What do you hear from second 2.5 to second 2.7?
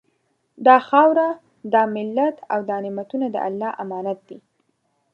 او